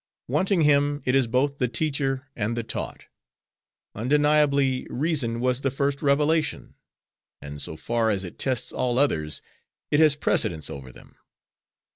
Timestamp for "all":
8.71-8.97